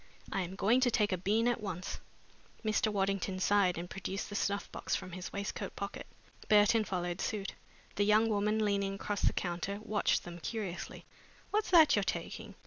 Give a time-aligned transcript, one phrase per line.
[0.31, 1.99] I am going to take a bean at once."
[2.65, 2.91] Mr.
[2.91, 6.07] Waddington sighed and produced the snuff box from his waistcoat pocket.
[6.49, 7.53] Burton followed suit.
[7.97, 11.05] The young woman, leaning across the counter, watched them curiously.
[11.51, 12.55] "What's that you're taking?"